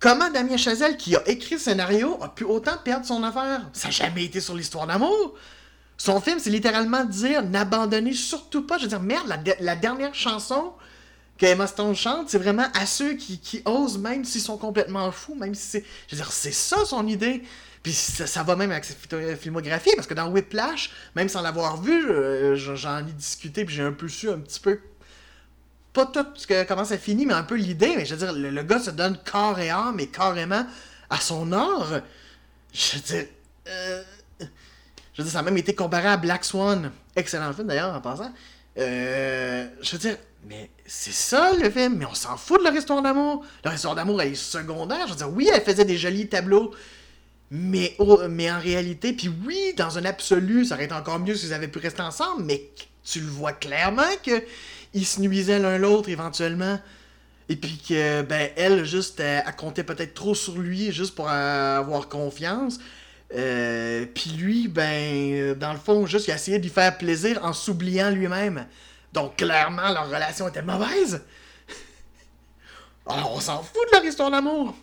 [0.00, 3.68] Comment Damien Chazelle, qui a écrit le scénario, a pu autant perdre son affaire?
[3.72, 5.36] Ça n'a jamais été sur l'histoire d'amour!
[5.98, 8.78] Son film, c'est littéralement dire n'abandonnez surtout pas.
[8.78, 9.26] Je veux dire, merde,
[9.58, 10.72] la, dernière chanson
[11.36, 15.34] que Emma Stone chante, c'est vraiment à ceux qui, osent, même s'ils sont complètement fous,
[15.34, 15.84] même si c'est.
[16.06, 17.42] Je veux dire, c'est ça son idée.
[17.88, 18.92] Puis ça, va même avec sa
[19.38, 23.82] filmographie, parce que dans Whiplash, même sans l'avoir vu, euh, j'en ai discuté, puis j'ai
[23.82, 24.78] un peu su un petit peu.
[25.94, 27.94] Pas tout que, comment ça finit, mais un peu l'idée.
[27.96, 30.66] Mais je veux dire, le, gars se donne corps et âme, et carrément
[31.08, 32.02] à son art.
[32.74, 33.24] Je veux dire.
[33.68, 34.02] Euh,
[34.38, 36.92] je veux dire, ça a même été comparé à Black Swan.
[37.16, 38.34] Excellent film d'ailleurs, en passant.
[38.76, 42.74] Euh, je veux dire, mais c'est ça le film, mais on s'en fout de leur
[42.74, 43.46] histoire d'amour.
[43.64, 45.06] Leur histoire d'amour, elle est secondaire.
[45.06, 46.74] Je veux dire, oui, elle faisait des jolis tableaux,
[47.50, 47.96] mais,
[48.28, 51.68] mais en réalité, puis oui, dans un absolu, ça aurait été encore mieux s'ils avaient
[51.68, 52.70] pu rester ensemble, mais
[53.04, 56.78] tu le vois clairement qu'ils se nuisaient l'un l'autre éventuellement.
[57.48, 62.08] Et puis que, ben, elle, juste, elle, comptait peut-être trop sur lui, juste pour avoir
[62.08, 62.78] confiance.
[63.34, 68.10] Euh, puis lui, ben, dans le fond, juste il de lui faire plaisir en s'oubliant
[68.10, 68.66] lui-même.
[69.14, 71.22] Donc clairement, leur relation était mauvaise.
[73.06, 74.74] Alors on s'en fout de leur histoire d'amour.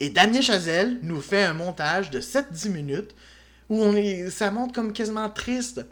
[0.00, 3.14] Et Damien Chazelle nous fait un montage de 7-10 minutes
[3.68, 5.84] où on est, ça montre comme quasiment triste.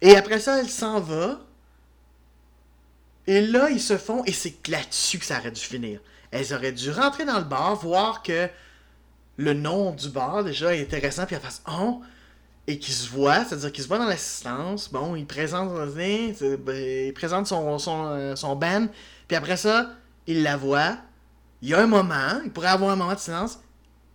[0.00, 1.40] Et après ça, elle s'en va.
[3.26, 6.00] Et là, ils se font, et c'est là-dessus que ça aurait dû finir.
[6.32, 8.48] Elles auraient dû rentrer dans le bar, voir que
[9.36, 12.00] le nom du bar déjà est intéressant, puis elle fasse oh,
[12.66, 14.90] et qu'il se voit, c'est-à-dire qu'il se voit dans l'assistance.
[14.90, 16.34] Bon, il présente, ben,
[16.74, 18.88] il présente son, son, euh, son band,
[19.28, 19.90] puis après ça,
[20.26, 20.96] il la voit.
[21.62, 23.60] Il y a un moment, il pourrait avoir un moment de silence,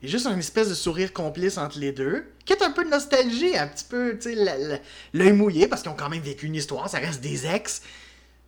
[0.04, 2.90] et juste une espèce de sourire complice entre les deux, qui est un peu de
[2.90, 4.82] nostalgie, un petit peu, tu sais,
[5.14, 7.82] l'œil mouillé, parce qu'ils ont quand même vécu une histoire, ça reste des ex,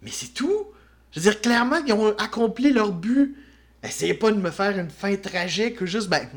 [0.01, 0.67] mais c'est tout.
[1.11, 3.35] Je veux dire, clairement, ils ont accompli leur but.
[3.81, 6.27] Essayez pas de me faire une fin tragique ou juste, ben,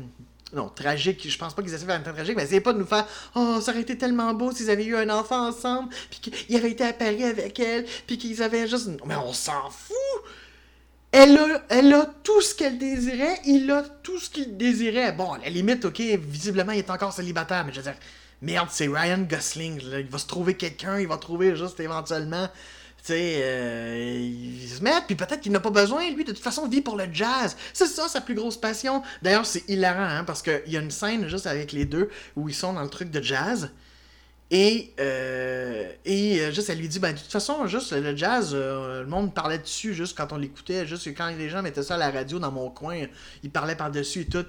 [0.53, 2.73] non, tragique, je pense pas qu'ils essaient de faire une fin tragique, mais essayez pas
[2.73, 5.89] de nous faire Oh, ça aurait été tellement beau s'ils avaient eu un enfant ensemble,
[6.09, 8.89] puis qu'ils avaient été à Paris avec elle, puis qu'ils avaient juste.
[9.05, 9.95] Mais on s'en fout!
[11.15, 15.11] Elle a, elle a tout ce qu'elle désirait, il a tout ce qu'il désirait.
[15.11, 17.95] Bon, à la limite, ok, visiblement, il est encore célibataire, mais je veux dire,
[18.41, 22.49] merde, c'est Ryan Gosling, il va se trouver quelqu'un, il va trouver juste éventuellement
[23.05, 26.41] tu sais, euh, il se met, puis peut-être qu'il n'a pas besoin, lui, de toute
[26.41, 27.57] façon, vit pour le jazz.
[27.73, 29.03] C'est ça sa plus grosse passion.
[29.21, 32.47] D'ailleurs, c'est hilarant, hein, parce qu'il y a une scène juste avec les deux où
[32.47, 33.71] ils sont dans le truc de jazz.
[34.55, 38.53] Et, euh, et euh, juste, elle lui dit, ben, de toute façon, juste le jazz,
[38.53, 41.97] le monde parlait dessus juste quand on l'écoutait, juste quand les gens mettaient ça à
[41.97, 43.07] la radio dans mon coin,
[43.41, 44.45] ils parlaient par-dessus et tout.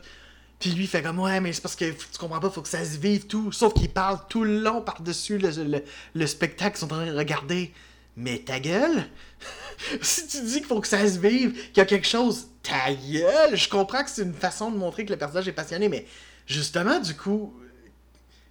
[0.61, 2.69] Puis lui, il fait comme, ouais, mais c'est parce que tu comprends pas, faut que
[2.69, 3.51] ça se vive tout.
[3.51, 5.83] Sauf qu'il parle tout le long par-dessus le, le,
[6.15, 7.73] le spectacle qu'ils sont en train de regarder.
[8.19, 9.07] Mais ta gueule!
[10.03, 12.93] si tu dis qu'il faut que ça se vive, qu'il y a quelque chose, ta
[12.93, 13.57] gueule!
[13.57, 16.05] Je comprends que c'est une façon de montrer que le personnage est passionné, mais
[16.47, 17.55] justement, du coup,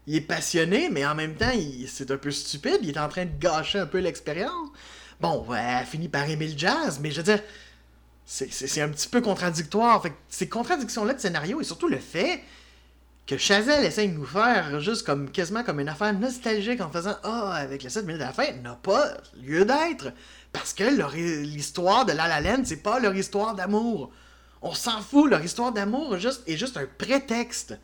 [0.08, 1.52] il est passionné, mais en même temps,
[1.88, 2.80] c'est un peu stupide.
[2.82, 4.70] Il est en train de gâcher un peu l'expérience.
[5.22, 7.42] Bon, elle finit par aimer le jazz, mais je veux dire,
[8.26, 10.02] c'est un petit peu contradictoire.
[10.02, 12.42] Fait ces contradictions-là de scénario, et surtout le fait
[13.26, 17.16] que Chazelle essaie de nous faire juste comme quasiment comme une affaire nostalgique en faisant
[17.24, 20.12] Ah, avec les 7 minutes de la fin, n'a pas lieu d'être.
[20.52, 20.84] Parce que
[21.44, 24.12] l'histoire de La La c'est pas leur histoire d'amour.
[24.62, 27.78] On s'en fout, leur histoire d'amour juste, est juste un prétexte.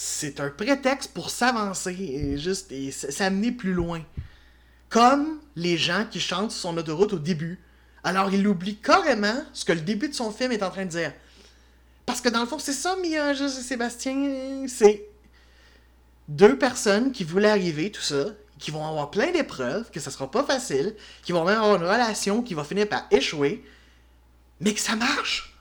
[0.00, 4.00] C'est un prétexte pour s'avancer et juste s'amener plus loin.
[4.90, 7.58] Comme les gens qui chantent sur son autoroute au début.
[8.04, 10.90] Alors il oublie carrément ce que le début de son film est en train de
[10.90, 11.12] dire.
[12.06, 14.66] Parce que dans le fond, c'est ça, Mia, et Sébastien.
[14.68, 15.04] C'est
[16.28, 18.26] deux personnes qui voulaient arriver, tout ça,
[18.60, 21.82] qui vont avoir plein d'épreuves, que ça sera pas facile, qui vont même avoir une
[21.82, 23.64] relation qui va finir par échouer,
[24.60, 25.57] mais que ça marche.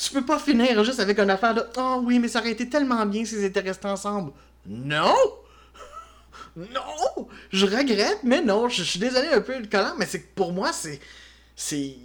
[0.00, 2.66] Tu peux pas finir juste avec une affaire de Oh oui, mais ça aurait été
[2.66, 4.32] tellement bien s'ils étaient restés ensemble.
[4.66, 5.14] Non!
[6.56, 7.28] Non!
[7.52, 10.72] Je regrette, mais non, je, suis désolé un peu le collant, mais c'est pour moi,
[10.72, 10.98] c'est.
[11.54, 11.96] C'est.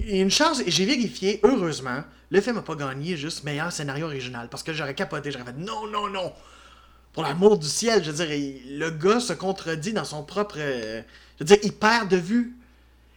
[0.00, 4.48] Une chance, et j'ai vérifié, heureusement, le film n'a pas gagné juste meilleur scénario original,
[4.50, 6.32] parce que j'aurais capoté, j'aurais fait non, non, non!
[7.12, 10.58] Pour l'amour du ciel, je veux dire, le gars se contredit dans son propre.
[10.58, 11.04] Je
[11.40, 12.57] veux dire, il perd de vue.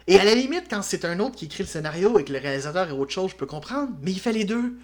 [0.08, 2.40] Et à la limite, quand c'est un autre qui écrit le scénario et que le
[2.40, 4.78] réalisateur est autre chose, je peux comprendre, mais il fait les deux.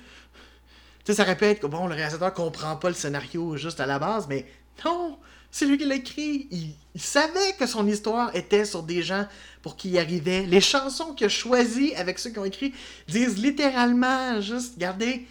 [1.03, 3.99] Tu sais, ça répète que bon, le réalisateur comprend pas le scénario juste à la
[3.99, 4.45] base, mais
[4.85, 5.17] non!
[5.49, 6.47] C'est lui qui l'a écrit.
[6.51, 9.25] Il, savait que son histoire était sur des gens
[9.61, 10.45] pour qui il arrivait.
[10.45, 12.73] Les chansons qu'il a choisies avec ceux qui ont écrit
[13.07, 15.25] disent littéralement juste, regardez,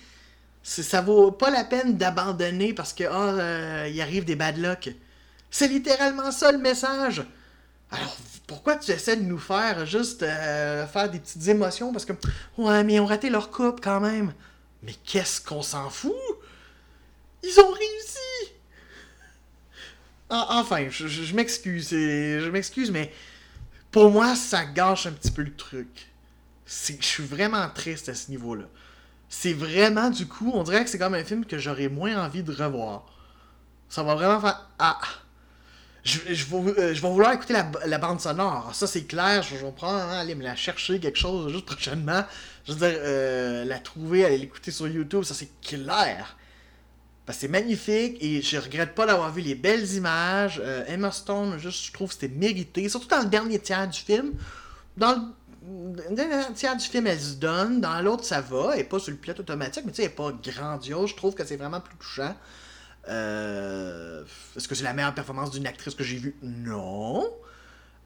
[0.62, 4.94] ça vaut pas la peine d'abandonner parce que oh, il arrive des bad luck.
[5.51, 7.22] C'est littéralement ça le message.
[7.90, 11.92] Alors pourquoi tu essaies de nous faire juste euh, faire des petites émotions?
[11.92, 12.12] Parce que
[12.59, 14.32] ouais mais ils ont raté leur coupe quand même.
[14.82, 16.14] Mais qu'est-ce qu'on s'en fout?
[17.42, 18.52] Ils ont réussi.
[20.28, 23.12] Enfin, je, m'excuse, je m'excuse, mais
[23.92, 26.09] pour moi, ça gâche un petit peu le truc.
[26.66, 28.64] Je suis vraiment triste à ce niveau-là.
[29.28, 32.42] C'est vraiment, du coup, on dirait que c'est comme un film que j'aurais moins envie
[32.42, 33.06] de revoir.
[33.88, 34.68] Ça va vraiment faire.
[34.78, 34.98] Ah!
[36.07, 38.71] Je, je, vais, euh, je vais vouloir écouter la, bande sonore.
[38.75, 39.42] Ça, c'est clair.
[39.42, 42.23] Je, vais probablement aller me la chercher quelque chose juste prochainement.
[42.64, 45.25] Je veux dire, euh, la trouver, aller l'écouter sur YouTube.
[45.25, 46.37] Ça, c'est clair
[47.33, 50.61] c'est magnifique et je regrette pas d'avoir vu les belles images.
[50.64, 52.88] Euh, Emma Stone, juste, je trouve que c'était mérité.
[52.88, 54.33] Surtout dans le dernier tiers du film.
[54.97, 55.35] Dans
[55.69, 57.81] le, dernier tiers du film, elle se donne.
[57.81, 58.71] Dans l'autre, ça va.
[58.73, 61.11] Elle n'est pas sur le pilote automatique, mais tu sais, elle n'est pas grandiose.
[61.11, 62.35] Je trouve que c'est vraiment plus touchant.
[63.09, 64.25] Euh,
[64.57, 66.37] est-ce que c'est la meilleure performance d'une actrice que j'ai vue?
[66.42, 67.29] Non.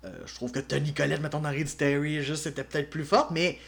[0.05, 3.59] Euh, je trouve que Tony Collette, mettons, dans Hereditary, juste, c'était peut-être plus forte, mais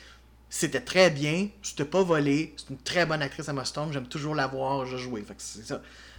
[0.49, 4.35] c'était très bien, c'était pas volé, c'est une très bonne actrice à Stone, j'aime toujours
[4.35, 5.23] la voir jouer.
[5.23, 5.75] Fait que c'est.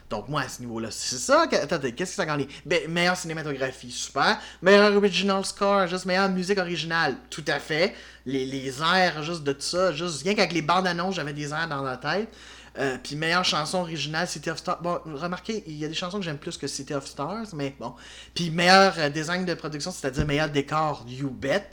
[0.09, 1.45] Donc moi à ce niveau-là, c'est ça.
[1.51, 2.45] Attendez, qu'est-ce que ça gagne?
[2.65, 4.39] Ben, Meilleure cinématographie, super.
[4.61, 7.95] Meilleur original score, juste meilleure musique originale, tout à fait.
[8.25, 11.51] Les, les airs, juste de tout ça, juste rien qu'avec les bandes annonces, j'avais des
[11.51, 12.29] airs dans la tête.
[12.79, 14.81] Euh, puis meilleure chanson originale, City of Stars.
[14.81, 17.75] Bon, remarquez, il y a des chansons que j'aime plus que City of Stars, mais
[17.79, 17.93] bon.
[18.33, 21.69] Puis meilleur euh, design de production, c'est-à-dire meilleur décor, You Bet.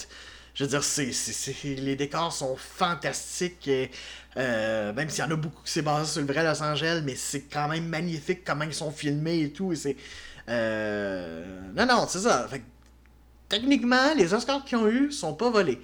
[0.54, 1.10] Je veux dire, c'est,
[1.64, 3.66] les décors sont fantastiques.
[3.68, 3.90] Et,
[4.36, 7.02] euh, même s'il y en a beaucoup qui s'est basé sur le vrai Los Angeles,
[7.04, 9.74] mais c'est quand même magnifique comment ils sont filmés et tout.
[9.74, 9.96] C'est,
[10.48, 12.46] euh, Non, non, c'est ça.
[13.48, 15.80] techniquement, les Oscars qu'ils ont eu sont pas volés.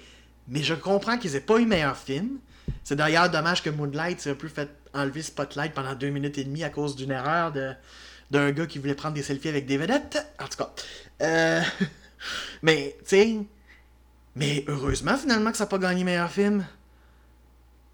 [0.47, 2.37] Mais je comprends qu'ils aient pas eu meilleur film.
[2.83, 6.43] C'est d'ailleurs dommage que Moonlight s'est un peu fait enlever Spotlight pendant deux minutes et
[6.43, 7.73] demie à cause d'une erreur de,
[8.31, 10.25] d'un gars qui voulait prendre des selfies avec des vedettes.
[10.39, 10.73] En tout cas.
[11.21, 11.61] Euh,
[12.61, 13.37] mais, tu sais
[14.37, 16.63] mais heureusement, finalement, que ça n'a pas gagné meilleur film.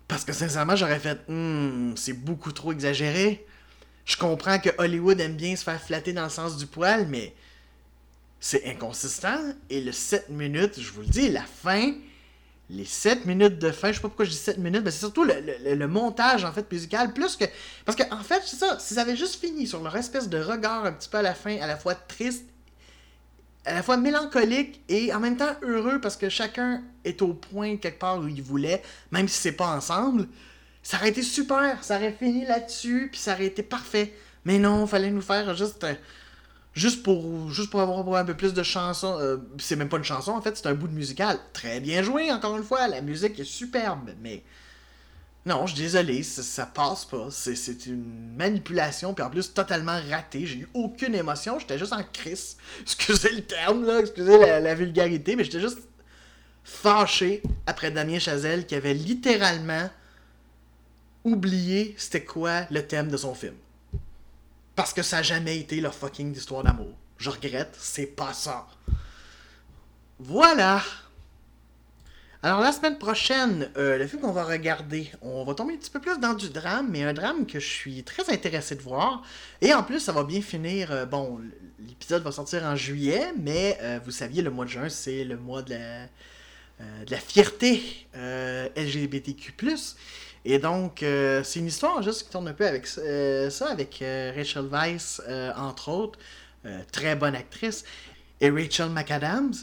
[0.09, 3.45] Parce que sincèrement, j'aurais fait hmm, c'est beaucoup trop exagéré.
[4.03, 7.33] Je comprends que Hollywood aime bien se faire flatter dans le sens du poil, mais
[8.41, 9.39] c'est inconsistant.
[9.69, 11.93] Et le 7 minutes, je vous le dis, la fin,
[12.73, 14.99] les 7 minutes de fin, je sais pas pourquoi je dis 7 minutes, mais c'est
[14.99, 17.45] surtout le, montage en fait musical, plus que.
[17.85, 20.39] Parce que en fait, c'est ça, si ça avait juste fini sur leur espèce de
[20.39, 22.45] regard un petit peu à la fin, à la fois triste
[23.65, 27.77] à la fois mélancolique et en même temps heureux parce que chacun est au point
[27.77, 28.81] quelque part où il voulait,
[29.11, 30.27] même si c'est pas ensemble.
[30.81, 34.13] Ça aurait été super, ça aurait fini là-dessus, puis ça aurait été parfait.
[34.43, 35.93] Mais non, fallait nous faire juste euh,
[36.73, 39.17] juste pour juste pour avoir un peu plus de chansons.
[39.19, 41.39] Euh, c'est même pas une chanson en fait, c'est un bout de musical.
[41.53, 44.43] Très bien joué encore une fois, la musique est superbe, mais
[45.45, 47.27] non, je suis désolé, ça, passe pas.
[47.29, 50.45] C'est une manipulation, puis en plus totalement ratée.
[50.45, 52.55] J'ai eu aucune émotion, j'étais juste en crise.
[52.81, 55.79] Excusez le terme, là, excusez la, vulgarité, mais j'étais juste
[56.63, 59.89] fâché après Damien Chazelle qui avait littéralement
[61.25, 63.55] oublié c'était quoi le thème de son film.
[64.75, 66.93] Parce que ça n'a jamais été leur fucking histoire d'amour.
[67.17, 68.67] Je regrette, c'est pas ça.
[70.19, 70.81] Voilà.
[72.45, 75.89] Alors la semaine prochaine, euh, le film qu'on va regarder, on va tomber un petit
[75.89, 79.23] peu plus dans du drame, mais un drame que je suis très intéressé de voir.
[79.61, 80.91] Et en plus, ça va bien finir.
[80.91, 81.39] Euh, bon,
[81.79, 85.37] l'épisode va sortir en juillet, mais euh, vous saviez, le mois de juin, c'est le
[85.37, 86.03] mois de la,
[87.05, 89.53] de la fierté LGBTQ+.
[90.45, 94.03] Et donc, c'est une histoire juste qui tourne un peu avec ça, avec
[94.35, 95.21] Rachel Weisz,
[95.55, 96.19] entre autres,
[96.91, 97.85] très bonne actrice,
[98.41, 99.53] et Rachel McAdams.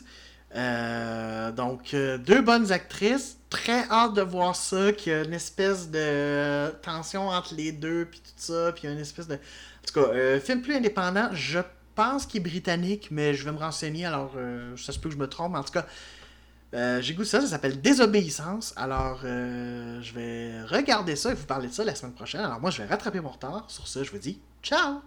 [0.56, 3.38] Euh, donc, euh, deux bonnes actrices.
[3.50, 8.06] Très hâte de voir ça, qu'il y a une espèce de tension entre les deux,
[8.10, 9.34] puis tout ça, puis une espèce de...
[9.34, 11.58] En tout cas, euh, film plus indépendant, je
[11.94, 14.32] pense qu'il est britannique, mais je vais me renseigner, alors
[14.76, 15.56] ça se peut que je me trompe.
[15.56, 15.86] En tout cas,
[16.72, 18.72] j'ai goûté ça, ça s'appelle Désobéissance.
[18.76, 22.42] Alors, je vais regarder ça et vous parler de ça la semaine prochaine.
[22.42, 23.64] Alors, moi, je vais rattraper mon retard.
[23.68, 25.00] Sur ça, je vous dis ciao!